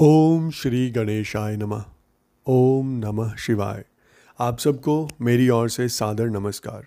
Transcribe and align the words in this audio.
ओम 0.00 0.50
श्री 0.50 0.90
गणेशाय 0.90 1.56
नमः। 1.56 1.84
ओम 2.46 2.88
नमः 2.88 3.34
शिवाय। 3.34 3.84
आप 4.40 4.58
सबको 4.58 5.08
मेरी 5.20 5.48
ओर 5.48 5.68
से 5.68 5.88
सादर 5.88 6.26
नमस्कार। 6.26 6.86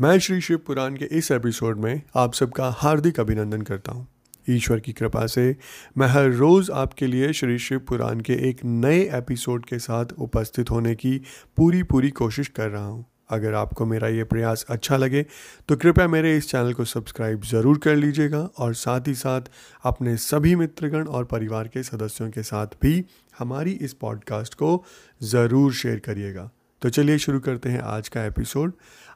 मैं 0.00 0.18
श्री 0.18 0.40
शिव 0.40 0.58
पुराण 0.58 0.96
के 0.96 1.04
इस 1.04 1.30
एपिसोड 1.30 1.78
में 1.78 2.02
आप 2.16 2.34
सबका 2.34 2.70
हार्दिक 2.70 3.20
अभिनंदन 3.20 3.62
करता 3.62 3.92
हूँ। 3.92 4.08
ईश्वर 4.50 4.80
की 4.80 4.92
कृपा 4.92 5.26
से 5.26 5.56
मैं 5.98 6.06
हर 6.06 6.30
रोज़ 6.30 6.72
आपके 6.72 7.06
लिए 7.06 7.32
श्री 7.32 7.58
शिव 7.58 7.78
पुराण 7.78 8.20
के 8.20 8.32
एक 8.32 8.64
नए 8.64 9.00
एपिसोड 9.00 9.64
के 9.64 9.78
साथ 9.78 10.06
उपस्थित 10.18 10.70
होने 10.70 10.94
की 10.94 11.18
पूरी 11.56 11.82
पूरी 11.82 12.10
कोशिश 12.10 12.48
कर 12.48 12.70
रहा 12.70 12.86
हूँ। 12.86 13.11
अगर 13.32 13.54
आपको 13.54 13.86
मेरा 13.86 14.08
ये 14.08 14.24
प्रयास 14.24 14.64
अच्छा 14.68 14.96
लगे 14.96 15.24
तो 15.68 15.76
कृपया 15.76 16.06
मेरे 16.08 16.36
इस 16.36 16.50
चैनल 16.50 16.72
को 16.72 16.84
सब्सक्राइब 16.84 17.42
ज़रूर 17.42 17.78
कर 17.78 17.96
लीजिएगा 17.96 18.40
और 18.58 18.74
साथ 18.74 19.08
ही 19.08 19.14
साथ 19.14 19.50
अपने 19.84 20.16
सभी 20.16 20.54
मित्रगण 20.56 21.06
और 21.06 21.24
परिवार 21.24 21.68
के 21.68 21.82
सदस्यों 21.82 22.30
के 22.30 22.42
साथ 22.42 22.80
भी 22.82 23.04
हमारी 23.38 23.72
इस 23.82 23.92
पॉडकास्ट 23.92 24.54
को 24.54 24.84
ज़रूर 25.22 25.72
शेयर 25.72 25.98
करिएगा। 25.98 26.50
तो 26.82 26.88
चलिए 26.88 27.18
शुरू 27.18 27.40
करते 27.40 27.68
हैं 27.68 27.80
आज 27.80 28.08
का 28.08 28.24
एपिसोड। 28.24 28.72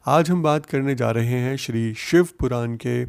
आज 0.07 0.31
हम 0.31 0.43
बात 0.43 0.67
करने 0.67 0.95
जा 0.95 1.11
रहे 1.11 1.39
हैं 1.39 1.57
श्री 1.57 1.93
शिव 1.95 2.29
पुराण 2.41 2.77
के 2.77 3.03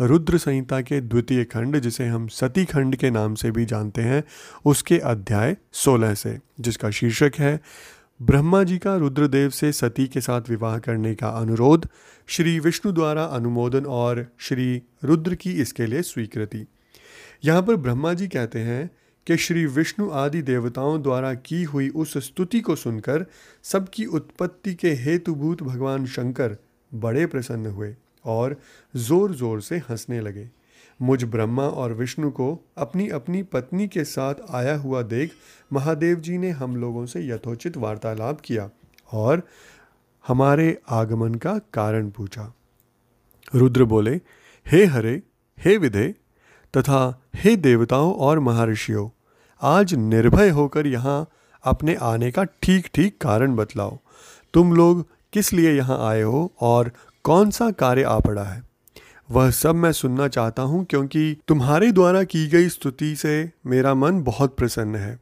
रुद्र 0.00 0.38
संहिता 0.38 0.80
के 0.80 1.00
द्वितीय 1.00 1.44
खंड, 1.44 1.78
जिसे 1.78 2.06
हम 2.06 2.26
सती 2.28 2.64
खंड 2.64 2.96
के 2.96 3.10
नाम 3.10 3.34
से 3.34 3.50
भी 3.50 3.64
जानते 3.64 4.02
हैं। 4.02 4.22
उसके 4.64 4.98
अध्याय 4.98 5.56
16 5.72 6.14
से, 6.14 6.38
जिसका 6.60 6.90
शीर्षक 6.90 7.32
है 7.38 7.60
ब्रह्मा 8.20 8.62
जी 8.62 8.76
का 8.78 8.94
रुद्रदेव 8.96 9.50
से 9.50 9.70
सती 9.72 10.06
के 10.08 10.20
साथ 10.20 10.48
विवाह 10.48 10.78
करने 10.78 11.14
का 11.14 11.28
अनुरोध 11.28 11.86
श्री 12.28 12.58
विष्णु 12.60 12.92
द्वारा 12.92 13.24
अनुमोदन 13.24 13.86
और 13.86 14.26
श्री 14.38 14.82
रुद्र 15.04 15.34
की 15.34 15.52
इसके 15.52 15.86
लिए 15.86 16.02
स्वीकृति। 16.02 16.64
यहाँ 17.44 17.62
पर 17.62 17.76
ब्रह्मा 17.76 18.12
जी 18.14 18.28
कहते 18.28 18.58
हैं 18.58 18.90
कि 19.26 19.36
श्री 19.36 19.66
विष्णु 19.66 20.08
आदि 20.10 20.42
देवताओं 20.42 21.02
द्वारा 21.02 21.34
की 21.34 21.62
हुई 21.64 21.88
उस 21.88 22.16
स्तुति 22.18 22.60
को 22.60 22.76
सुनकर 22.76 23.26
सबकी 23.64 24.06
उत्पत्ति 24.06 24.74
के 24.74 24.92
हेतुभूत 24.94 25.62
भगवान 25.62 26.06
शंकर 26.06 26.56
बड़े 26.92 27.26
प्रसन्न 27.26 27.66
हुए 27.66 27.94
और 28.24 28.56
ज़ोर 28.94 29.34
ज़ोर 29.34 29.60
से 29.60 29.78
हंसने 29.90 30.20
लगे। 30.20 30.48
मुझ 31.04 31.24
ब्रह्मा 31.24 31.62
और 31.62 31.92
विष्णु 31.92 32.30
को 32.30 32.46
अपनी 32.78 33.08
अपनी 33.08 33.42
पत्नी 33.42 33.88
के 33.88 34.04
साथ 34.04 34.34
आया 34.50 34.76
हुआ 34.76 35.02
देख 35.02 35.32
महादेव 35.72 36.20
जी 36.20 36.38
ने 36.38 36.50
हम 36.50 36.76
लोगों 36.76 37.06
से 37.06 37.26
यथोचित 37.28 37.76
वार्तालाप 37.76 38.40
किया 38.40 38.70
और 39.12 39.42
हमारे 40.28 40.78
आगमन 40.88 41.34
का 41.34 41.58
कारण 41.74 42.10
पूछा। 42.10 42.52
रुद्र 43.54 43.84
बोले, 43.84 44.20
हे 44.66 44.84
हरे, 44.84 45.22
हे 45.58 45.76
विधे, 45.76 46.14
तथा 46.74 47.22
हे 47.34 47.56
देवताओं 47.56 48.14
और 48.14 48.38
महर्षियों, 48.38 49.08
आज 49.62 49.94
निर्भय 49.94 50.48
होकर 50.48 50.86
यहाँ 50.86 51.26
अपने 51.64 51.94
आने 51.94 52.30
का 52.30 52.44
ठीक 52.44 52.88
ठीक 52.94 53.20
कारण 53.20 53.56
बतलाओ। 53.56 53.98
तुम 54.54 54.72
लोग 54.72 55.06
किस 55.32 55.52
लिए 55.52 55.72
यहाँ 55.72 56.08
आए 56.08 56.22
हो 56.22 56.52
और 56.60 56.90
कौन 57.24 57.50
सा 57.50 57.70
कार्य 57.70 58.02
आ 58.02 58.18
पड़ा 58.18 58.44
है? 58.44 58.73
वह 59.30 59.50
सब 59.50 59.74
मैं 59.74 59.92
सुनना 59.92 60.28
चाहता 60.28 60.62
हूँ 60.62 60.84
क्योंकि 60.84 61.36
तुम्हारे 61.48 61.92
द्वारा 61.92 62.24
की 62.24 62.46
गई 62.46 62.68
स्तुति 62.68 63.16
से 63.16 63.50
मेरा 63.66 63.94
मन 63.94 64.22
बहुत 64.22 64.56
प्रसन्न 64.56 64.96
है। 64.96 65.20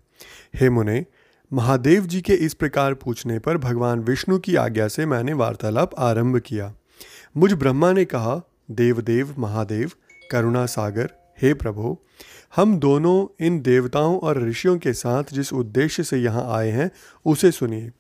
हे 0.55 0.71
मुने, 0.71 1.07
महादेव 1.53 2.07
जी 2.07 2.21
के 2.21 2.33
इस 2.33 2.55
प्रकार 2.55 2.95
पूछने 2.95 3.39
पर 3.39 3.59
भगवान 3.59 4.01
विष्णु 4.01 4.39
की 4.39 4.57
आज्ञा 4.57 4.89
से 4.89 5.07
मैंने 5.07 5.33
वार्तालाप 5.33 5.91
आरंभ 5.99 6.39
किया। 6.39 6.75
मुझ 7.37 7.53
ब्रह्मा 7.53 7.93
ने 7.93 8.05
कहा, 8.05 8.41
देवदेव, 8.71 9.35
महादेव, 9.39 9.91
करुणा 10.31 10.67
सागर, 10.67 11.11
हे 11.43 11.55
प्रभु, 11.55 11.99
हम 12.57 12.79
दोनों 12.79 13.47
इन 13.47 13.61
देवताओं 13.61 14.19
और 14.19 14.49
ऋषियों 14.49 14.79
के 14.79 14.93
साथ 14.93 15.25
जिस 15.33 15.53
उद्देश्य 15.53 16.05
से 16.05 16.19
यहाँ 16.19 16.57
आए 16.57 16.71
हैं, 16.71 16.91
उसे 17.27 17.51
सुनिए। 17.51 17.91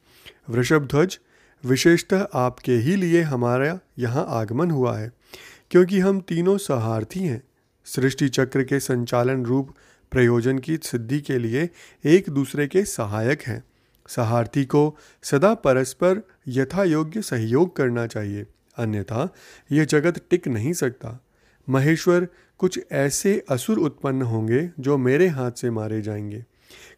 वृषभ 0.50 0.86
ध्वज 0.86 1.18
विशेषतः 1.64 2.26
आपके 2.34 2.72
ही 2.72 2.96
लिए 2.96 3.22
हमारा 3.22 3.78
यहाँ 3.98 4.26
आगमन 4.28 4.70
हुआ 4.70 4.98
है। 4.98 5.21
क्योंकि 5.72 5.98
हम 5.98 6.20
तीनों 6.20 6.58
सहार्थी 6.58 7.20
हैं। 7.20 7.42
सृष्टि 7.84 8.28
चक्र 8.28 8.64
के 8.64 8.80
संचालन 8.80 9.44
रूप 9.44 9.74
प्रयोजन 10.10 10.58
की 10.58 10.76
सिद्धि 10.76 11.20
के 11.20 11.38
लिए 11.38 11.68
एक 12.04 12.30
दूसरे 12.30 12.66
के 12.66 12.84
सहायक 12.84 13.42
हैं। 13.42 13.64
सहार्थी 14.08 14.64
को 14.64 14.96
सदा 15.22 15.54
परस्पर 15.54 16.22
यथा 16.48 16.84
योग्य 16.84 17.22
सहयोग 17.22 17.76
करना 17.76 18.06
चाहिए, 18.06 18.46
अन्यथा 18.76 19.28
यह 19.72 19.84
जगत 19.84 20.20
टिक 20.30 20.48
नहीं 20.48 20.72
सकता। 20.72 21.24
महेश्वर, 21.68 22.28
कुछ 22.58 22.80
ऐसे 22.92 23.44
असुर 23.50 23.78
उत्पन्न 23.78 24.22
होंगे 24.22 24.70
जो 24.80 24.98
मेरे 24.98 25.28
हाथ 25.28 25.52
से 25.52 25.70
मारे 25.70 26.02
जाएँगे। 26.02 26.44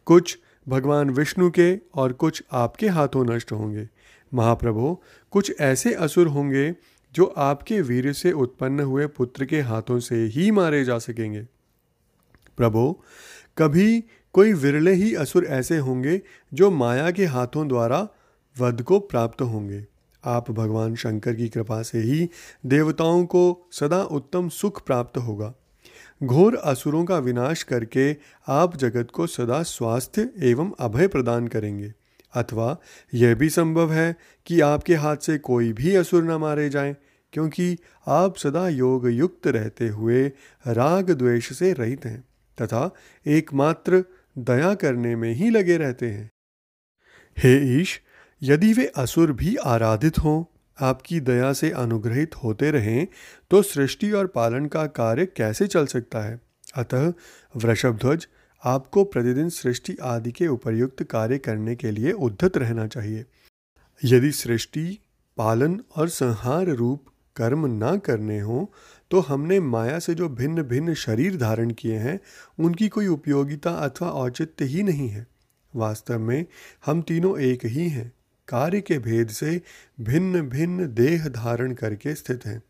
कुछ 0.05 0.37
भगवान 0.67 1.09
विष्णु 1.09 1.51
के 1.51 1.79
और 1.93 2.13
कुछ 2.13 2.43
आपके 2.51 2.87
हाथों 2.87 3.25
नष्ट 3.25 3.51
होंगे। 3.51 3.89
महाप्रभु, 4.33 4.97
कुछ 5.31 5.53
ऐसे 5.59 5.93
असुर 5.93 6.27
होंगे 6.27 6.75
जो 7.15 7.25
आपके 7.25 7.81
वीर 7.81 8.13
से 8.13 8.31
उत्पन्न 8.31 8.79
हुए 8.79 9.07
पुत्र 9.07 9.45
के 9.45 9.61
हाथों 9.61 9.99
से 9.99 10.25
ही 10.25 10.51
मारे 10.51 10.83
जा 10.85 10.97
सकेंगे। 10.99 11.41
प्रभो, 12.57 13.03
कभी 13.57 14.03
कोई 14.33 14.53
विरले 14.53 14.93
ही 14.93 15.15
असुर 15.15 15.45
ऐसे 15.45 15.77
होंगे 15.77 16.21
जो 16.53 16.71
माया 16.71 17.11
के 17.11 17.25
हाथों 17.25 17.67
द्वारा 17.67 18.07
वध 18.59 18.81
को 18.81 18.99
प्राप्त 18.99 19.41
होंगे। 19.41 19.85
आप 20.25 20.51
भगवान 20.51 20.95
शंकर 20.95 21.35
की 21.35 21.49
कृपा 21.49 21.81
से 21.81 21.99
ही 21.99 22.29
देवताओं 22.65 23.25
को 23.25 23.69
सदा 23.71 24.03
उत्तम 24.03 24.49
सुख 24.49 24.85
प्राप्त 24.85 25.17
होगा। 25.17 25.53
घोर 26.23 26.55
असुरों 26.55 27.05
का 27.05 27.17
विनाश 27.17 27.63
करके 27.63 28.17
आप 28.47 28.77
जगत 28.77 29.11
को 29.13 29.27
सदा 29.27 29.63
स्वास्थ्य 29.63 30.29
एवं 30.39 30.71
अभय 30.79 31.07
प्रदान 31.07 31.47
करेंगे। 31.47 31.93
अथवा 32.33 32.77
यह 33.13 33.35
भी 33.35 33.49
संभव 33.49 33.93
है 33.93 34.15
कि 34.45 34.59
आपके 34.59 34.95
हाथ 34.95 35.17
से 35.17 35.37
कोई 35.37 35.73
भी 35.73 35.95
असुर 35.95 36.23
न 36.23 36.31
मारे 36.31 36.69
जाएँ। 36.69 36.95
क्योंकि 37.35 37.77
आप 38.07 38.37
सदा 38.37 38.67
योग 38.69 39.07
युक्त 39.09 39.47
रहते 39.47 39.87
हुए 39.87 40.27
राग 40.67 41.11
द्वेष 41.11 41.51
से 41.53 41.71
रहित 41.73 42.05
हैं, 42.05 42.21
तथा 42.57 42.89
एकमात्र 43.25 44.03
दया 44.37 44.73
करने 44.75 45.15
में 45.15 45.31
ही 45.33 45.49
लगे 45.49 45.77
रहते 45.77 46.11
हैं। 46.11 46.29
हे 47.37 47.81
ईश, 47.81 47.99
यदि 48.41 48.73
वे 48.73 48.85
असुर 48.97 49.31
भी 49.31 49.55
आराधित 49.55 50.17
हों, 50.17 50.43
आपकी 50.77 51.19
दया 51.19 51.51
से 51.53 51.71
अनुग्रहित 51.71 52.35
होते 52.35 52.71
रहें 52.71 53.07
तो 53.51 53.61
सृष्टि 53.61 54.11
और 54.11 54.27
पालन 54.27 54.65
का 54.65 54.85
कार्य 54.85 55.25
कैसे 55.25 55.67
चल 55.67 55.85
सकता 55.85 56.21
है? 56.21 56.39
अतः 56.75 57.13
वृषभ 57.55 57.97
ध्वज 57.97 58.27
आपको 58.63 59.03
प्रतिदिन 59.03 59.49
सृष्टि 59.49 59.95
आदि 60.03 60.31
के 60.31 60.47
उपयुक्त 60.47 61.03
कार्य 61.03 61.37
करने 61.37 61.75
के 61.75 61.91
लिए 61.91 62.11
उद्धत 62.11 62.57
रहना 62.57 62.87
चाहिए। 62.87 63.25
यदि 64.03 64.31
सृष्टि, 64.31 64.99
पालन 65.37 65.79
और 65.95 66.09
संहार 66.09 66.67
रूप 66.67 67.05
कर्म 67.35 67.65
ना 67.65 67.95
करने 67.97 68.39
हों 68.39 68.65
तो 69.11 69.19
हमने 69.19 69.59
माया 69.59 69.99
से 69.99 70.13
जो 70.15 70.29
भिन्न 70.29 70.63
भिन्न 70.63 70.93
शरीर 70.93 71.37
धारण 71.37 71.71
किए 71.71 71.97
हैं, 71.97 72.19
उनकी 72.59 72.87
कोई 72.87 73.07
उपयोगिता 73.07 73.71
अथवा 73.71 74.09
औचित्य 74.09 74.65
ही 74.65 74.83
नहीं 74.83 75.09
है। 75.09 75.25
वास्तव 75.75 76.19
में 76.19 76.45
हम 76.85 77.01
तीनों 77.01 77.39
एक 77.39 77.65
ही 77.65 77.89
हैं, 77.89 78.11
कार्य 78.47 78.81
के 78.81 78.97
भेद 78.99 79.29
से 79.29 79.61
भिन्न 80.01 80.41
भिन्न 80.41 80.93
देह 80.93 81.27
धारण 81.29 81.73
करके 81.73 82.15
स्थित 82.15 82.45
हैं। 82.45 82.61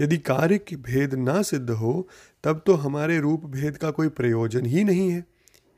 यदि 0.00 0.18
कार्य 0.18 0.58
के 0.58 0.76
भेद 0.76 1.14
ना 1.14 1.42
सिद्ध 1.42 1.70
हो, 1.70 2.08
तब 2.44 2.62
तो 2.66 2.74
हमारे 2.74 3.18
रूप 3.20 3.44
भेद 3.46 3.76
का 3.76 3.90
कोई 3.90 4.08
प्रयोजन 4.08 4.66
ही 4.66 4.84
नहीं 4.84 5.10
है। 5.10 5.24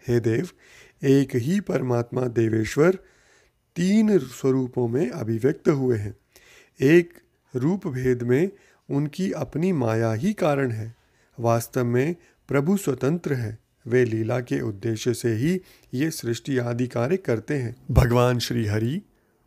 हे 0.09 0.21
देव, 0.21 0.49
एक 1.05 1.37
ही 1.37 1.61
परमात्मा 1.61 2.27
देवेश्वर 2.27 2.99
तीन 3.77 4.19
स्वरूपों 4.19 4.89
में 4.89 5.11
अभिव्यक्त 5.11 5.69
हुए 5.69 5.99
हैं। 5.99 6.15
एक 6.81 7.22
रूप 7.57 7.87
भेद 7.87 8.23
में 8.23 8.51
उनकी 8.91 9.33
अपनी 9.33 9.73
माया 9.73 10.13
ही 10.13 10.33
कारण 10.33 10.71
है। 10.71 10.95
वास्तव 11.41 11.85
में 11.85 12.17
प्रभु 12.49 12.77
स्वतंत्र 12.77 13.35
है। 13.35 13.59
वे 13.87 14.05
लीला 14.05 14.41
के 14.41 14.61
उद्देश्य 14.61 15.15
से 15.15 15.35
ही 15.35 15.61
ये 15.95 16.11
सृष्टि 16.11 16.59
आदि 16.59 16.87
कार्य 16.87 17.17
करते 17.17 17.55
हैं। 17.55 17.77
भगवान 17.91 18.39
श्री 18.39 18.67
हरि 18.67 19.03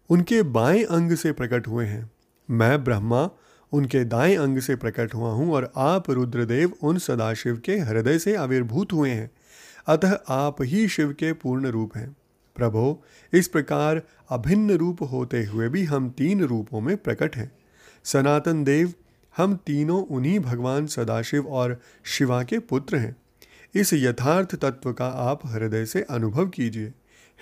उनके 0.09 0.41
बाएँ 0.41 0.83
अंग 0.83 1.11
से 1.11 1.31
प्रकट 1.31 1.67
हुए 1.67 1.85
हैं। 1.85 2.11
मैं 2.51 2.83
ब्रह्मा 2.83 3.29
उनके 3.71 4.03
दाएँ 4.05 4.35
अंग 4.35 4.59
से 4.59 4.75
प्रकट 4.75 5.13
हुआ 5.13 5.31
हूँ 5.31 5.53
और 5.53 5.73
आप 5.77 6.09
रुद्रदेव 6.09 6.73
उन 6.81 6.97
सदाशिव 6.97 7.61
के 7.65 7.77
हृदय 7.77 8.19
से 8.19 8.35
आविर्भूत 8.35 8.93
हुए 8.93 9.09
हैं। 9.09 9.31
अतः 9.87 10.19
आप 10.29 10.55
ही 10.61 10.87
शिव 10.87 11.13
के 11.13 11.33
पूर्ण 11.33 11.67
रूप 11.67 11.97
हैं। 11.97 12.15
प्रभो, 12.55 13.03
इस 13.33 13.47
प्रकार 13.47 14.01
अभिन्न 14.29 14.71
रूप 14.71 15.01
होते 15.01 15.43
हुए 15.43 15.69
भी 15.69 15.83
हम 15.83 16.09
तीन 16.09 16.43
रूपों 16.43 16.81
में 16.81 16.97
प्रकट 16.97 17.35
हैं। 17.35 17.51
सनातन 18.05 18.63
देव, 18.63 18.93
हम 19.37 19.55
तीनों 19.55 20.05
उन्हीं 20.05 20.39
भगवान 20.39 20.87
सदाशिव 20.87 21.47
और 21.47 21.81
शिवा 22.05 22.43
के 22.43 22.59
पुत्र 22.59 22.97
हैं। 22.97 23.15
इस 23.75 23.93
यथार्थ 23.93 24.55
तत्व 24.55 24.93
का 24.93 25.07
आप 25.07 25.45
हृदय 25.45 25.85
से 25.85 26.01
अनुभव 26.01 26.47
कीजिए। 26.47 26.93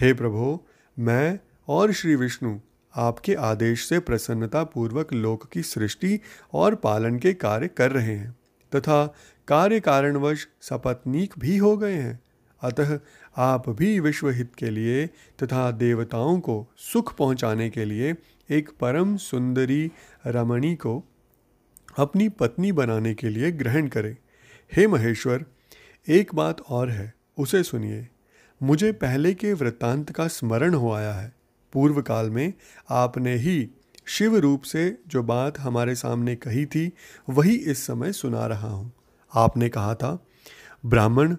हे 0.01 0.13
प्रभो, 0.13 0.67
मैं 0.99 1.39
और 1.67 1.91
श्री 1.91 2.15
विष्णु 2.15 2.59
आपके 2.95 3.33
आदेश 3.33 3.85
से 3.85 3.99
प्रसन्नता 3.99 4.63
पूर्वक 4.63 5.13
लोक 5.13 5.49
की 5.51 5.63
सृष्टि 5.63 6.19
और 6.53 6.75
पालन 6.75 7.19
के 7.19 7.33
कार्य 7.33 7.67
कर 7.67 7.91
रहे 7.91 8.15
हैं, 8.15 8.31
तथा 8.75 9.05
कार्य 9.47 9.79
कारणवश 9.79 10.47
सपत्नीक 10.61 11.33
भी 11.39 11.57
हो 11.57 11.77
गए 11.77 11.95
हैं। 11.95 12.19
अतः 12.61 12.99
आप 13.37 13.69
भी 13.69 13.99
विश्व 13.99 14.29
हित 14.29 14.55
के 14.57 14.69
लिए 14.69 15.07
तथा 15.07 15.71
देवताओं 15.71 16.39
को 16.39 16.67
सुख 16.77 17.15
पहुँचाने 17.15 17.69
के 17.69 17.85
लिए 17.85 18.13
एक 18.49 18.69
परम 18.79 19.17
सुंदरी 19.17 19.91
रमणी 20.27 20.75
को 20.75 21.03
अपनी 21.97 22.29
पत्नी 22.29 22.71
बनाने 22.71 23.13
के 23.13 23.29
लिए 23.29 23.51
ग्रहण 23.51 23.87
करें। 23.87 24.17
हे 24.75 24.87
महेश्वर, 24.87 25.45
एक 26.07 26.35
बात 26.35 26.61
और 26.61 26.89
है, 26.89 27.13
उसे 27.37 27.63
सुनिए। 27.63 28.07
मुझे 28.63 28.91
पहले 28.91 29.33
के 29.33 29.53
वृत्तांत 29.53 30.11
का 30.11 30.27
स्मरण 30.27 30.73
हो 30.73 30.91
आया 30.91 31.13
है। 31.13 31.33
पूर्व 31.73 32.01
काल 32.01 32.29
में 32.29 32.53
आपने 32.89 33.35
ही 33.35 33.69
शिव 34.05 34.37
रूप 34.37 34.61
से 34.61 34.97
जो 35.07 35.23
बात 35.23 35.59
हमारे 35.59 35.95
सामने 35.95 36.35
कही 36.35 36.65
थी, 36.65 36.93
वही 37.29 37.55
इस 37.55 37.87
समय 37.87 38.13
सुना 38.13 38.47
रहा 38.47 38.69
हूँ। 38.69 38.91
आपने 39.35 39.69
कहा 39.69 39.95
था, 39.95 40.25
ब्राह्मण, 40.85 41.35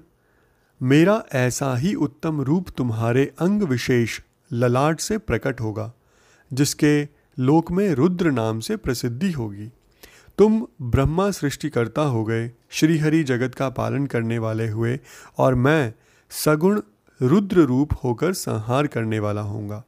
मेरा 0.82 1.24
ऐसा 1.32 1.76
ही 1.76 1.94
उत्तम 1.94 2.40
रूप 2.40 2.68
तुम्हारे 2.68 3.34
अंग 3.38 3.62
विशेष 3.62 4.20
ललाट 4.52 5.00
से 5.00 5.18
प्रकट 5.18 5.60
होगा। 5.60 5.92
जिसके 6.54 7.08
लोक 7.38 7.70
में 7.72 7.90
रुद्र 7.94 8.30
नाम 8.30 8.60
से 8.60 8.76
प्रसिद्धि 8.76 9.30
होगी। 9.32 9.70
तुम 10.38 10.66
ब्रह्मा 10.82 11.30
सृष्टिकर्ता 11.30 12.02
हो 12.02 12.24
गए 12.24 12.50
श्रीहरि 12.70 13.22
जगत 13.24 13.54
का 13.54 13.68
पालन 13.70 14.06
करने 14.06 14.38
वाले 14.38 14.68
हुए 14.68 14.98
और 15.38 15.54
मैं 15.54 15.92
सगुण 16.30 16.80
रुद्र 17.20 17.60
रूप 17.60 17.92
होकर 18.04 18.32
संहार 18.32 18.86
करने 18.86 19.18
वाला 19.18 19.40
होऊँगा। 19.40 19.82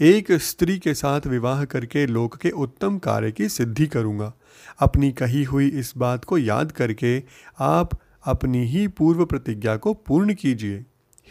एक 0.00 0.30
स्त्री 0.32 0.78
के 0.78 0.94
साथ 0.94 1.26
विवाह 1.26 1.64
करके 1.64 2.06
लोक 2.06 2.36
के 2.36 2.50
उत्तम 2.50 2.98
कार्य 2.98 3.32
की 3.32 3.48
सिद्धि 3.48 3.86
करूँगा। 3.86 4.32
अपनी 4.80 5.10
कही 5.12 5.42
हुई 5.44 5.68
इस 5.68 5.92
बात 5.96 6.24
को 6.24 6.38
याद 6.38 6.72
करके 6.72 7.22
आप 7.60 7.98
अपनी 8.24 8.64
ही 8.66 8.86
पूर्व 8.88 9.24
प्रतिज्ञा 9.24 9.76
को 9.76 9.94
पूर्ण 9.94 10.34
कीजिए। 10.34 10.84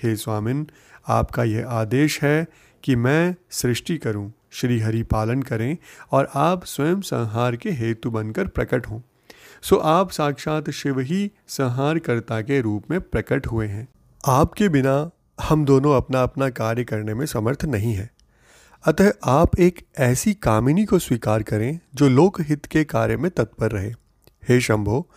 हे 0.03 0.15
स्वामिन 0.15 0.67
आपका 1.07 1.43
यह 1.43 1.69
आदेश 1.69 2.21
है 2.23 2.47
कि 2.83 2.95
मैं 2.95 3.35
सृष्टि 3.51 3.97
करूँ, 3.97 4.31
श्री 4.51 4.79
हरि 4.79 5.03
पालन 5.03 5.41
करें 5.41 5.77
और 6.11 6.29
आप 6.35 6.65
स्वयं 6.65 7.01
संहार 7.01 7.55
के 7.55 7.71
हेतु 7.71 8.11
बनकर 8.11 8.47
प्रकट 8.47 8.87
हों। 8.87 9.01
सो 9.61 9.75
आप 9.75 10.11
साक्षात 10.11 10.69
शिव 10.69 10.99
ही 10.99 11.31
संहारकर्ता 11.47 12.41
के 12.41 12.61
रूप 12.61 12.83
में 12.91 13.01
प्रकट 13.01 13.47
हुए 13.47 13.67
हैं। 13.67 13.87
आपके 14.27 14.69
बिना 14.69 15.11
हम 15.41 15.65
दोनों 15.65 15.95
अपना 15.97 16.23
अपना 16.23 16.49
कार्य 16.49 16.83
करने 16.83 17.13
में 17.13 17.25
समर्थ 17.25 17.65
नहीं 17.65 17.93
है। 17.93 18.09
अतः 18.85 19.11
आप 19.25 19.59
एक 19.59 19.85
ऐसी 19.97 20.33
कामिनी 20.33 20.85
को 20.85 20.99
स्वीकार 20.99 21.43
करें 21.43 21.79
जो 21.95 22.09
लोकहित 22.09 22.65
के 22.65 22.83
कार्य 22.83 23.17
में 23.17 23.31
तत्पर 23.31 23.71
रहे। 23.71 23.93
हे 24.49 24.61
शंभो, 24.61 25.09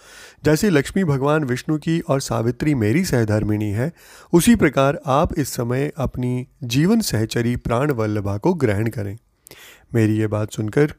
जैसे 0.44 0.70
लक्ष्मी 0.70 1.04
भगवान 1.04 1.44
विष्णु 1.44 1.78
की 1.78 2.00
और 2.00 2.20
सावित्री 2.20 2.74
मेरी 2.74 3.04
सहधर्मिणी 3.04 3.70
है, 3.70 3.92
उसी 4.32 4.56
प्रकार 4.56 5.00
आप 5.06 5.38
इस 5.38 5.48
समय 5.48 5.92
अपनी 5.96 6.46
जीवन 6.64 7.00
सहचरी 7.00 7.56
प्राण 7.56 7.90
वल्लभा 7.90 8.36
को 8.36 8.54
ग्रहण 8.54 8.88
करें। 8.88 9.18
मेरी 9.94 10.16
ये 10.16 10.26
बात 10.26 10.52
सुनकर 10.52 10.94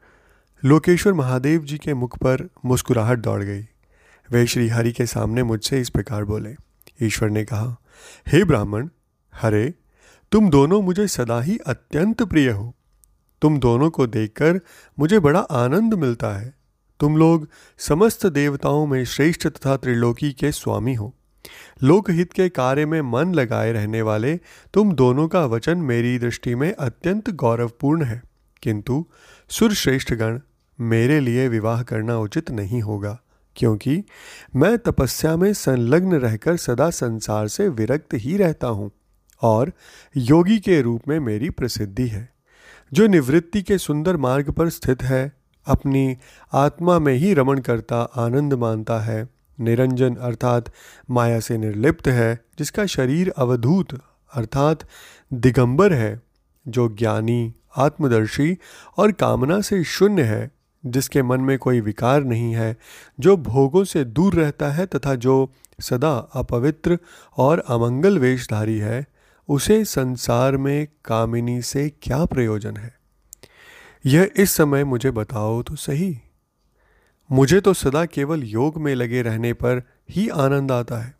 लोकेश्वर 0.65 1.13
महादेव 1.13 1.61
जी 1.61 1.77
के 1.77 1.93
मुख 1.93 2.17
पर 2.17 2.49
मुस्कुराहट 2.65 3.19
दौड़ 3.19 3.43
गई। 3.43 3.61
वे 4.31 4.47
श्रीहरि 4.47 4.91
के 4.91 5.05
सामने 5.05 5.43
मुझसे 5.43 5.81
इस 5.81 5.89
प्रकार 5.89 6.23
बोले, 6.23 6.55
ईश्वर 7.01 7.29
ने 7.29 7.45
कहा, 7.45 7.75
हे 8.27 8.43
ब्राह्मण, 8.43 8.89
हरे, 9.35 9.73
तुम 10.31 10.49
दोनों 10.49 10.81
मुझे 10.81 11.07
सदा 11.07 11.41
ही 11.41 11.57
अत्यंत 11.67 12.23
प्रिय 12.23 12.49
हो। 12.49 12.75
तुम 13.41 13.59
दोनों 13.59 13.89
को 13.89 14.07
देखकर 14.07 14.59
मुझे 14.99 15.19
बड़ा 15.19 15.39
आनंद 15.39 15.93
मिलता 15.93 16.39
है। 16.39 16.62
तुम 17.03 17.17
लोग 17.17 17.47
समस्त 17.79 18.25
देवताओं 18.25 18.85
में 18.87 19.05
श्रेष्ठ 19.05 19.47
तथा 19.47 19.75
त्रिलोकी 19.77 20.31
के 20.31 20.51
स्वामी 20.51 20.93
हो। 20.93 21.13
लोकहित 21.83 22.33
के 22.33 22.49
कार्य 22.49 22.85
में 22.85 23.01
मन 23.01 23.33
लगाए 23.33 23.71
रहने 23.71 24.01
वाले 24.01 24.35
तुम 24.73 24.93
दोनों 24.93 25.27
का 25.27 25.45
वचन 25.45 25.77
मेरी 25.77 26.19
दृष्टि 26.19 26.55
में 26.55 26.73
अत्यंत 26.73 27.29
गौरवपूर्ण 27.29 28.03
है। 28.03 28.21
किंतु 28.63 29.05
सुरश्रेष्ठगण 29.49 30.39
मेरे 30.79 31.19
लिए 31.19 31.47
विवाह 31.47 31.83
करना 31.83 32.17
उचित 32.19 32.51
नहीं 32.51 32.81
होगा, 32.81 33.19
क्योंकि 33.55 34.03
मैं 34.55 34.77
तपस्या 34.77 35.35
में 35.37 35.53
संलग्न 35.53 36.13
रहकर 36.13 36.57
सदा 36.57 36.89
संसार 36.89 37.47
से 37.47 37.69
विरक्त 37.69 38.13
ही 38.13 38.37
रहता 38.37 38.67
हूँ 38.67 38.91
और 39.41 39.73
योगी 40.17 40.59
के 40.59 40.81
रूप 40.81 41.07
में 41.07 41.19
मेरी 41.19 41.49
प्रसिद्धि 41.49 42.07
है। 42.07 42.29
जो 42.93 43.07
निवृत्ति 43.07 43.61
के 43.61 43.77
सुंदर 43.77 44.17
मार्ग 44.17 44.51
पर 44.51 44.69
स्थित 44.69 45.03
है 45.03 45.42
अपनी 45.67 46.17
आत्मा 46.53 46.99
में 46.99 47.13
ही 47.13 47.33
रमण 47.33 47.59
करता, 47.59 48.01
आनंद 48.01 48.53
मानता 48.53 48.99
है। 48.99 49.29
निरंजन 49.59 50.15
अर्थात 50.15 50.71
माया 51.11 51.39
से 51.39 51.57
निर्लिप्त 51.57 52.07
है, 52.07 52.45
जिसका 52.59 52.85
शरीर 52.85 53.33
अवधूत 53.37 54.01
अर्थात 54.33 54.79
दिगंबर 55.33 55.93
है, 55.93 56.21
जो 56.67 56.89
ज्ञानी, 56.89 57.53
आत्मदर्शी 57.77 58.57
और 58.97 59.11
कामना 59.11 59.61
से 59.61 59.83
शून्य 59.83 60.23
है, 60.23 60.51
जिसके 60.85 61.23
मन 61.23 61.41
में 61.41 61.57
कोई 61.57 61.81
विकार 61.81 62.23
नहीं 62.23 62.55
है, 62.55 62.77
जो 63.19 63.37
भोगों 63.37 63.83
से 63.83 64.03
दूर 64.03 64.33
रहता 64.33 64.71
है 64.71 64.85
तथा 64.85 65.15
जो 65.15 65.51
सदा 65.81 66.15
अपवित्र 66.33 66.97
और 67.37 67.59
अमंगल 67.59 68.19
वेशधारी 68.19 68.77
है, 68.77 69.05
उसे 69.49 69.85
संसार 69.85 70.57
में 70.57 70.87
कामिनी 71.05 71.61
से 71.61 71.89
क्या 71.89 72.25
प्रयोजन 72.25 72.77
है? 72.77 73.02
यह 74.05 74.29
इस 74.35 74.51
समय 74.51 74.83
मुझे 74.83 75.11
बताओ 75.11 75.61
तो 75.63 75.75
सही। 75.75 76.17
मुझे 77.31 77.61
तो 77.61 77.73
सदा 77.73 78.05
केवल 78.05 78.43
योग 78.43 78.77
में 78.77 78.95
लगे 78.95 79.21
रहने 79.21 79.53
पर 79.53 79.81
ही 80.09 80.29
आनंद 80.29 80.71
आता 80.71 80.97
है। 80.97 81.15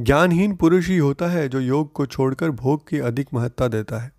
ज्ञानहीन 0.00 0.54
पुरुष 0.56 0.88
ही 0.88 0.96
होता 0.96 1.26
है 1.26 1.48
जो 1.48 1.60
योग 1.60 1.92
को 1.92 2.06
छोड़कर 2.06 2.50
भोग 2.50 2.88
की 2.88 2.98
अधिक 2.98 3.28
महत्ता 3.34 3.68
देता 3.68 3.98
है। 3.98 4.12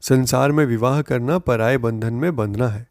संसार 0.00 0.52
में 0.52 0.66
विवाह 0.66 1.02
करना 1.02 1.38
पराय 1.38 1.78
बंधन 1.78 2.14
में 2.14 2.36
बंधना 2.36 2.68
है। 2.68 2.86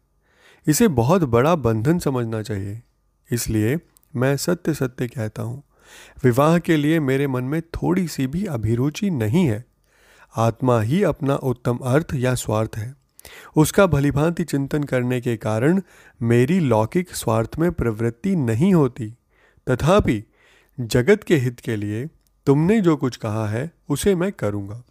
इसे 0.66 0.88
बहुत 0.88 1.22
बड़ा 1.22 1.54
बंधन 1.54 1.98
समझना 1.98 2.42
चाहिए। 2.42 2.82
इसलिए 3.30 3.78
मैं 4.16 4.36
सत्य 4.36 4.74
सत्य 4.74 5.08
कहता 5.08 5.42
हूँ, 5.42 5.62
विवाह 6.24 6.58
के 6.58 6.76
लिए 6.76 7.00
मेरे 7.00 7.26
मन 7.26 7.44
में 7.44 7.60
थोड़ी 7.62 8.08
सी 8.08 8.26
भी 8.26 8.44
अभिरुचि 8.44 9.10
नहीं 9.10 9.46
है। 9.46 9.64
आत्मा 10.36 10.80
ही 10.80 11.02
अपना 11.02 11.34
उत्तम 11.34 11.76
अर्थ 11.76 12.14
या 12.14 12.34
स्वार्थ 12.34 12.76
है। 12.76 12.97
उसका 13.56 13.86
भलीभांति 13.86 14.44
चिंतन 14.44 14.82
करने 14.82 15.20
के 15.20 15.36
कारण 15.36 15.80
मेरी 16.20 16.58
लौकिक 16.60 17.14
स्वार्थ 17.14 17.58
में 17.58 17.70
प्रवृत्ति 17.72 18.34
नहीं 18.36 18.72
होती। 18.74 19.10
तथापि, 19.66 20.22
जगत 20.78 21.24
के 21.24 21.36
हित 21.36 21.60
के 21.60 21.76
लिए 21.76 22.06
तुमने 22.46 22.80
जो 22.80 22.96
कुछ 22.96 23.16
कहा 23.16 23.46
है, 23.48 23.70
उसे 23.88 24.14
मैं 24.14 24.32
करूँगा। 24.32 24.82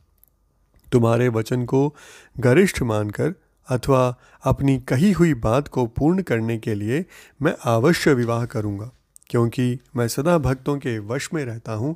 तुम्हारे 0.87 1.27
वचन 1.29 1.65
को 1.65 1.95
गरिष्ठ 2.35 2.81
मानकर 2.81 3.33
अथवा 3.67 4.15
अपनी 4.43 4.77
कही 4.79 5.11
हुई 5.11 5.33
बात 5.33 5.67
को 5.67 5.85
पूर्ण 5.87 6.21
करने 6.21 6.57
के 6.57 6.75
लिए 6.75 7.03
मैं 7.41 7.53
अवश्य 7.65 8.13
विवाह 8.13 8.45
करूँगा, 8.45 8.89
क्योंकि 9.29 9.79
मैं 9.95 10.07
सदा 10.07 10.37
भक्तों 10.37 10.77
के 10.77 10.97
वश 10.99 11.29
में 11.33 11.43
रहता 11.45 11.73
हूँ, 11.73 11.95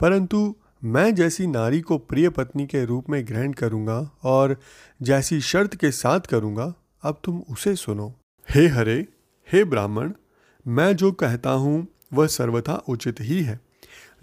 परंतु 0.00 0.54
मैं 0.84 1.14
जैसी 1.14 1.46
नारी 1.46 1.80
को 1.80 1.98
प्रिय 1.98 2.28
पत्नी 2.28 2.66
के 2.66 2.84
रूप 2.84 3.10
में 3.10 3.26
ग्रहण 3.26 3.52
करूँगा 3.52 4.10
और 4.22 4.56
जैसी 5.02 5.40
शर्त 5.40 5.74
के 5.74 5.90
साथ 5.90 6.20
करूँगा, 6.20 6.74
अब 7.02 7.20
तुम 7.24 7.42
उसे 7.50 7.76
सुनो। 7.76 8.14
हे 8.50 8.66
हरे, 8.66 9.08
हे 9.52 9.64
ब्राह्मण, 9.64 10.12
मैं 10.66 10.96
जो 10.96 11.12
कहता 11.12 11.50
हूँ, 11.50 11.88
वह 12.12 12.26
सर्वथा 12.26 12.74
उचित 12.88 13.20
ही 13.20 13.42
है। 13.42 13.60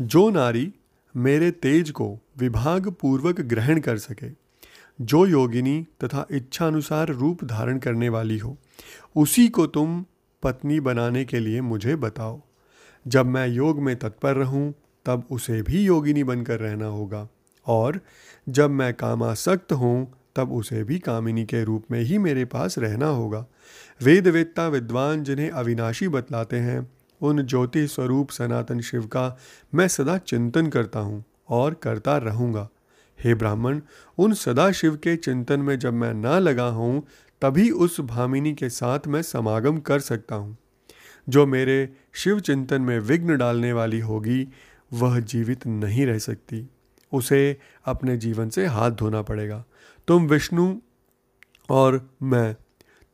जो 0.01 0.29
नारी 0.29 0.73
मेरे 1.15 1.51
तेज 1.51 1.91
को 1.91 2.19
विभाग 2.37 2.89
पूर्वक 2.91 3.41
ग्रहण 3.41 3.79
कर 3.79 3.97
सके, 3.97 4.31
जो 5.01 5.25
योगिनी 5.25 5.87
तथा 6.03 6.27
इच्छानुसार 6.31 7.09
रूप 7.09 7.43
धारण 7.43 7.79
करने 7.79 8.09
वाली 8.09 8.37
हो, 8.37 8.57
उसी 9.15 9.47
को 9.47 9.67
तुम 9.67 10.05
पत्नी 10.43 10.79
बनाने 10.79 11.25
के 11.25 11.39
लिए 11.39 11.61
मुझे 11.61 11.95
बताओ। 11.95 12.41
जब 13.07 13.25
मैं 13.25 13.47
योग 13.47 13.79
में 13.79 13.95
तत्पर 13.95 14.35
रहूँ 14.35 14.73
तब 15.09 15.27
उसे 15.31 15.61
भी 15.61 15.81
योगिनी 15.81 16.23
बनकर 16.23 16.59
रहना 16.59 16.85
होगा। 16.85 17.27
और 17.67 18.01
जब 18.49 18.69
मैं 18.69 18.93
कामासक्त 18.93 19.71
हूँ, 19.71 20.13
तब 20.35 20.51
उसे 20.51 20.83
भी 20.83 20.99
कामिनी 20.99 21.45
के 21.45 21.63
रूप 21.63 21.85
में 21.91 22.01
ही 22.01 22.17
मेरे 22.17 22.45
पास 22.45 22.77
रहना 22.77 23.07
होगा। 23.07 23.45
वेद 24.01 24.27
वेत्ता 24.27 24.67
विद्वान 24.67 25.23
जिन्हें 25.23 25.49
अविनाशी 25.49 26.07
बतलाते 26.07 26.57
हैं, 26.57 26.91
उन 27.21 27.45
ज्योति 27.45 27.87
स्वरूप 27.87 28.29
सनातन 28.29 28.81
शिव 28.81 29.05
का 29.05 29.37
मैं 29.75 29.87
सदा 29.87 30.17
चिंतन 30.17 30.67
करता 30.67 30.99
हूँ 30.99 31.23
और 31.49 31.73
करता 31.73 32.17
रहूँगा। 32.17 32.69
हे 33.23 33.33
ब्राह्मण, 33.33 33.81
उन 34.17 34.33
सदा 34.33 34.71
शिव 34.71 34.95
के 34.95 35.15
चिंतन 35.15 35.59
में 35.59 35.79
जब 35.79 35.93
मैं 35.93 36.13
ना 36.13 36.39
लगा 36.39 36.67
हूँ, 36.67 37.07
तभी 37.41 37.71
उस 37.71 38.01
भामिनी 38.01 38.53
के 38.53 38.69
साथ 38.69 38.99
मैं 39.07 39.21
समागम 39.21 39.77
कर 39.77 39.99
सकता 39.99 40.35
हूँ। 40.35 40.57
जो 41.29 41.45
मेरे 41.45 41.89
शिव 42.13 42.39
चिंतन 42.39 42.81
में 42.81 42.99
विघ्न 42.99 43.37
डालने 43.37 43.73
वाली 43.73 43.99
होगी 43.99 44.47
वह 44.93 45.19
जीवित 45.19 45.67
नहीं 45.67 46.05
रह 46.05 46.17
सकती। 46.17 46.69
उसे 47.11 47.57
अपने 47.85 48.17
जीवन 48.17 48.49
से 48.49 48.65
हाथ 48.65 48.91
धोना 48.91 49.21
पड़ेगा। 49.21 49.63
तुम 50.07 50.27
विष्णु 50.27 50.75
और 51.69 52.09
मैं 52.23 52.55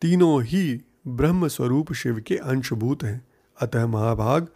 तीनों 0.02 0.44
ही 0.44 0.82
ब्रह्म 1.08 1.48
स्वरूप 1.48 1.94
शिव 1.94 2.24
के 2.28 2.38
अंशभूत 2.38 3.04
हैं। 3.04 3.28
अतः 3.62 3.88
महाभाग 3.88 4.48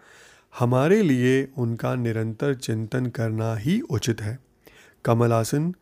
हमारे 0.59 1.01
लिए 1.01 1.47
उनका 1.57 1.95
निरंतर 1.95 2.53
चिंतन 2.55 3.05
करना 3.05 3.55
ही 3.55 3.79
उचित 3.81 4.21
है। 4.21 4.39
कमलासन, 5.05 5.73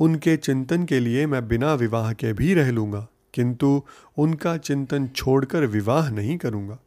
उनके 0.00 0.36
चिंतन 0.36 0.84
के 0.84 1.00
लिए 1.00 1.26
मैं 1.26 1.48
बिना 1.48 1.74
विवाह 1.74 2.12
के 2.12 2.32
भी 2.32 2.54
रह 2.54 2.70
लूँगा, 2.70 3.08
किंतु 3.34 3.82
उनका 4.18 4.56
चिंतन 4.56 5.08
छोड़कर 5.08 5.66
विवाह 5.66 6.10
नहीं 6.10 6.38
करूँगा। 6.38 6.78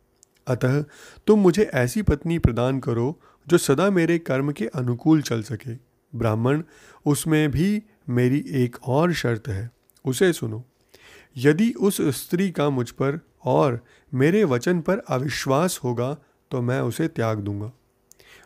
अतः 0.48 0.84
तुम 1.28 1.40
मुझे 1.40 1.64
ऐसी 1.64 2.02
पत्नी 2.02 2.40
प्रदान 2.40 2.80
करो 2.80 3.20
जो 3.48 3.58
सदा 3.58 3.90
मेरे 3.90 4.20
कर्म 4.20 4.52
के 4.52 4.66
अनुकूल 4.66 5.22
चल 5.22 5.44
सके। 5.44 5.74
ब्राह्मण, 6.18 6.64
उसमें 7.06 7.52
भी 7.52 7.84
मेरी 8.10 8.46
एक 8.48 8.78
और 8.84 9.14
शर्त 9.14 9.48
है। 9.48 9.72
उसे 10.06 10.34
सुनो। 10.34 10.66
यदि 11.38 11.72
उस 11.72 12.02
स्त्री 12.02 12.52
का 12.52 12.70
मुझ 12.70 12.92
पर 12.92 13.20
और 13.46 13.84
मेरे 14.14 14.44
वचन 14.44 14.82
पर 14.82 14.98
अविश्वास 15.00 15.80
होगा 15.84 16.18
तो 16.52 16.62
मैं 16.62 16.82
उसे 16.82 17.08
त्याग 17.08 17.38
दूँगा। 17.40 17.72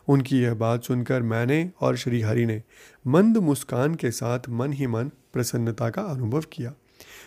उनकी 0.08 0.38
यह 0.38 0.54
बात 0.54 0.84
सुनकर 0.84 1.22
मैंने 1.22 1.70
और 1.80 1.96
श्री 1.96 2.20
हरि 2.20 2.46
ने 2.46 2.62
मंद 3.06 3.36
मुस्कान 3.36 3.94
के 3.94 4.10
साथ 4.10 4.40
मन 4.48 4.72
ही 4.72 4.86
मन 4.86 5.08
प्रसन्नता 5.32 5.90
का 5.90 6.02
अनुभव 6.02 6.40
किया। 6.52 6.74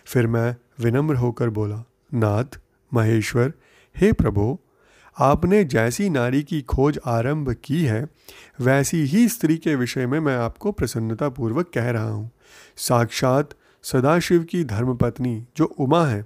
फिर 0.06 0.28
मैं 0.28 0.56
विनम्र 0.80 1.16
होकर 1.16 1.50
बोला, 1.50 1.84
नाथ, 2.14 2.60
महेश्वर, 2.94 3.54
हे 3.98 4.12
प्रभु 4.12 4.60
आपने 5.20 5.64
जैसी 5.64 6.10
नारी 6.10 6.44
की 6.44 6.62
खोज 6.62 7.00
आरंभ 7.06 7.56
की 7.64 7.84
है, 7.84 8.08
वैसी 8.62 8.98
ही 8.98 9.28
स्त्री 9.28 9.58
के 9.58 9.76
विषय 9.76 10.06
में 10.06 10.20
मैं 10.20 10.36
आपको 10.38 10.72
प्रसन्नतापूर्वक 10.72 11.72
कह 11.74 11.90
रहा 11.90 12.10
हूँ। 12.10 12.32
साक्षात 12.78 13.50
सदाशिव 13.84 14.44
की 14.44 14.64
धर्मपत्नी 14.64 15.46
जो 15.58 15.66
उमा 15.66 16.06
है, 16.06 16.26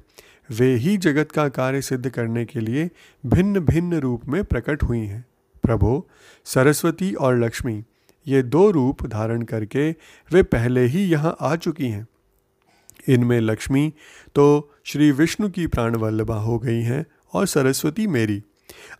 वे 0.52 0.76
ही 0.76 0.98
जगत 0.98 1.32
का 1.32 1.50
कार्य 1.50 1.82
सिद्ध 1.82 2.10
करने 2.10 2.46
के 2.46 2.60
लिए 2.60 2.90
भिन्न 3.26 3.60
भिन्न 3.60 4.00
रूप 4.00 4.26
में 4.28 4.44
प्रकट 4.44 4.84
हुई 4.84 5.00
हैं। 5.00 5.26
प्रभो, 5.64 6.10
सरस्वती 6.46 7.14
और 7.14 7.40
लक्ष्मी, 7.40 7.84
ये 8.28 8.44
दो 8.44 8.72
रूप 8.72 9.08
धारण 9.08 9.42
करके 9.42 9.92
वे 10.32 10.44
पहले 10.44 10.86
ही 10.86 11.06
यहाँ 11.06 11.36
आ 11.42 11.56
चुकी 11.56 11.88
हैं। 11.88 12.08
इनमें 13.10 13.40
लक्ष्मी 13.40 13.94
तो 14.36 14.74
श्री 14.84 15.12
विष्णु 15.12 15.50
की 15.50 15.68
प्राणवल्लभा 15.68 16.36
हो 16.36 16.60
गई 16.60 16.82
हैं 16.82 17.06
और 17.34 17.46
सरस्वती 17.48 18.08
मेरी। 18.08 18.44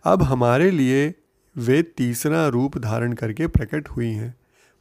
अब 0.04 0.22
हमारे 0.22 0.70
लिए 0.70 1.14
वे 1.56 1.82
तीसरा 1.82 2.48
रूप 2.48 2.78
धारण 2.78 3.12
करके 3.12 3.46
प्रकट 3.46 3.88
हुई 3.88 4.10
हैं। 4.10 4.34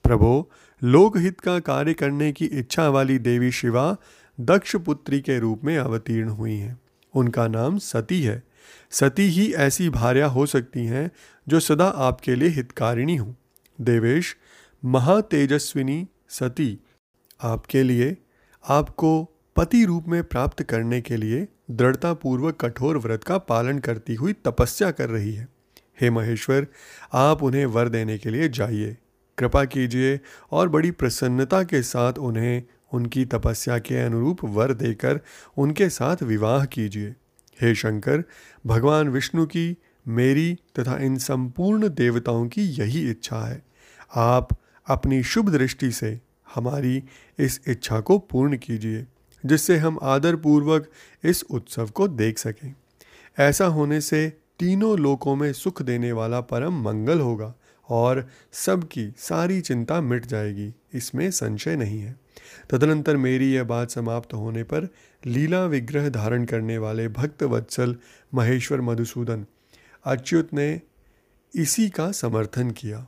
प्रभो, 0.04 0.52
लोकहित 0.84 1.40
का 1.40 1.60
कार्य 1.60 1.94
करने 1.94 2.32
की 2.32 2.46
इच्छा 2.46 2.90
वाली 2.90 3.20
देवी 3.20 3.52
शिवा 3.52 3.98
दक्ष 4.40 4.76
पुत्री 4.76 5.22
के 5.22 5.40
रूप 5.40 5.62
में 5.64 5.78
अवतीर्ण 5.78 6.30
हुई 6.30 6.56
हैं। 6.56 6.82
उनका 7.16 7.48
नाम 7.48 7.78
सती 7.78 8.24
है। 8.24 8.44
सती 8.92 9.24
ही 9.24 9.54
ऐसी 9.54 9.90
भार्या 9.90 10.26
हो 10.26 10.46
सकती 10.46 10.86
हैं 10.86 11.12
जो 11.48 11.60
सदा 11.60 11.88
आपके 11.88 12.36
लिए 12.36 12.50
हितकारिणी 12.50 13.16
हो। 13.16 13.36
देवेश, 13.82 14.38
महातेजस्विनी 14.86 16.08
सती, 16.30 16.80
आपके 17.42 17.84
लिए 17.84 18.18
आपको 18.70 19.31
पति 19.56 19.86
रूप 19.86 20.08
में 20.08 20.24
प्राप्त 20.24 20.64
करने 20.64 21.02
के 21.02 21.18
लिए 21.18 21.48
दृढ़तापूर्वक 21.72 22.66
कठोर 22.66 22.98
व्रत 22.98 23.24
का 23.24 23.38
पालन 23.38 23.80
करती 23.80 24.16
हुई 24.16 24.34
तपस्या 24.34 24.92
कर 24.92 25.10
रही 25.10 25.34
है। 25.34 25.48
हे 26.02 26.10
महेश्वर, 26.10 26.68
आप 27.14 27.44
उन्हें 27.44 27.66
वर 27.66 27.90
देने 27.90 28.18
के 28.18 28.30
लिए 28.30 28.50
जाइए। 28.50 28.98
कृपा 29.38 29.66
कीजिए 29.66 30.20
और 30.52 30.70
बड़ी 30.70 30.92
प्रसन्नता 30.92 31.64
के 31.64 31.82
साथ 31.82 32.14
उन्हें, 32.14 32.64
उनकी 32.94 33.26
तपस्या 33.26 33.80
के 33.80 33.96
अनुरूप 33.96 34.38
वर 34.44 34.74
देकर 34.74 35.20
उनके 35.58 35.90
साथ 35.90 36.24
विवाह 36.24 36.66
कीजिए। 36.66 37.16
हे 37.62 37.76
शंकर, 37.76 38.24
भगवान 38.66 39.10
विष्णु 39.10 39.46
की, 39.46 39.78
मेरी 40.08 40.58
तथा 40.80 40.98
इन 40.98 41.18
संपूर्ण 41.18 41.90
देवताओं 41.90 42.48
की 42.48 42.62
यही 42.62 43.10
इच्छा 43.10 43.48
है। 43.48 43.64
आप 44.16 44.50
अपनी 44.88 45.24
शुभ 45.24 45.50
दृष्टि 45.50 45.92
से 45.92 46.20
हमारी 46.56 47.04
इस 47.40 47.62
इच्छा 47.68 48.00
को 48.00 48.20
पूर्ण 48.20 48.58
कीजिए। 48.58 49.08
जिससे 49.46 49.78
हम 49.78 50.00
आदरपूर्वक 50.02 50.90
इस 51.24 51.44
उत्सव 51.44 51.90
को 51.90 52.08
देख 52.08 52.38
सकें। 52.38 52.74
ऐसा 53.40 53.66
होने 53.66 54.02
से 54.02 54.28
तीनों 54.60 54.98
लोकों 55.00 55.36
में 55.36 55.54
सुख 55.54 55.82
देने 55.82 56.12
वाला 56.12 56.42
परम 56.42 56.82
मंगल 56.82 57.20
होगा 57.20 57.54
और 57.90 58.28
सबकी 58.52 59.14
सारी 59.18 59.62
चिंता 59.62 60.02
मिट 60.02 60.26
जाएगी, 60.26 60.74
इसमें 60.94 61.32
संशय 61.32 61.76
नहीं 61.76 62.00
है। 62.00 62.20
तदनंतर 62.70 63.18
मेरी 63.18 63.54
यह 63.54 63.64
बात 63.64 63.92
समाप्त 63.92 64.34
होने 64.34 64.64
पर 64.64 64.88
लीला 65.26 65.66
विग्रह 65.66 66.10
धारण 66.10 66.46
करने 66.46 66.78
वाले 66.78 67.08
भक्त 67.08 67.44
वत्सल 67.44 67.96
महेश्वर 68.34 68.82
मधुसूदन 68.82 69.46
अच्युत 70.06 70.54
ने 70.54 70.82
इसी 71.56 71.90
का 71.90 72.12
समर्थन 72.12 72.72
किया। 72.72 73.08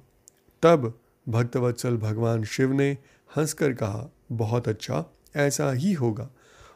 तब 0.63 0.99
भक्तवत्सल 1.27 1.97
भगवान 1.97 2.43
शिव 2.43 2.73
ने 2.73 2.97
हंसकर 3.37 3.73
कहा, 3.73 4.09
बहुत 4.31 4.67
अच्छा। 4.67 5.05
ऐसा 5.35 5.71
ही 5.71 5.93
होगा। 5.93 6.29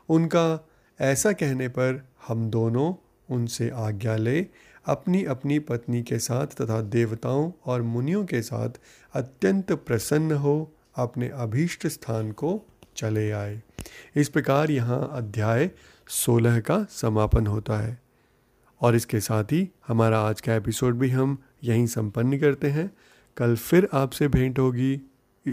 उनका 0.10 0.68
ऐसा 1.00 1.32
कहने 1.32 1.68
पर 1.68 2.08
हम 2.28 2.50
दोनों 2.50 2.94
उनसे 3.36 3.70
आज्ञा 3.70 4.16
ले 4.16 4.48
अपनी 4.86 5.26
अपनी 5.26 5.60
पत्नी 5.60 6.04
के 6.04 6.20
साथ 6.20 6.48
तथा 6.48 6.82
देवताओं 6.82 7.52
और 7.66 7.82
मुनियों 7.82 8.26
के 8.26 8.42
साथ 8.42 8.70
अत्यंत 9.14 9.72
प्रसन्न 9.72 10.32
हो, 10.32 10.74
अपने 10.96 11.30
अभीष्ट 11.30 11.88
स्थान 11.88 12.32
को 12.32 12.66
चले 12.96 13.32
आए। 13.32 13.64
इस 14.16 14.30
प्रकार 14.30 14.72
यहाँ 14.72 15.10
अध्याय 15.12 15.72
सोलह 16.08 16.60
का 16.60 16.86
समापन 16.90 17.48
होता 17.48 17.78
है। 17.78 18.02
और 18.82 18.96
इसके 18.96 19.20
साथ 19.20 19.44
ही 19.44 19.70
हमारा 19.88 20.20
आज 20.20 20.42
का 20.42 20.56
एपिसोड 20.56 20.96
भी 20.96 21.10
हम 21.10 21.44
यहीं 21.64 21.88
संपन्न 21.88 22.40
करते 22.40 22.70
हैं। 22.70 22.92
कल 23.38 23.56
फिर 23.56 23.88
आपसे 23.94 24.28
भेंट 24.28 24.60
होगी। 24.60 25.02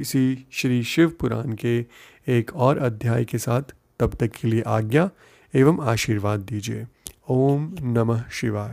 इसी 0.00 0.46
श्री 0.52 0.82
शिव 0.82 1.08
पुराण 1.08 1.52
के 1.52 1.86
एक 2.28 2.50
और 2.54 2.78
अध्याय 2.78 3.24
के 3.24 3.38
साथ 3.38 3.62
तब 4.00 4.14
तक 4.14 4.26
के 4.26 4.48
लिए 4.48 4.62
आज्ञा 4.62 5.10
एवं 5.54 5.84
आशीर्वाद 5.84 6.40
दीजिए। 6.40 6.86
ओम 7.28 7.76
नमः 7.80 8.24
शिवाय। 8.32 8.72